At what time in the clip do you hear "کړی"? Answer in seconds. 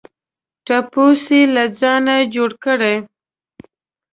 2.63-2.95